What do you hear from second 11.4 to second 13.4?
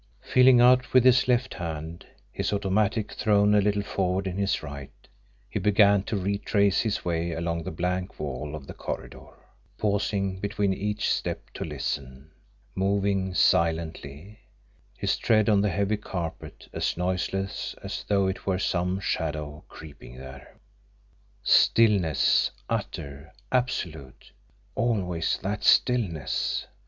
to listen, moving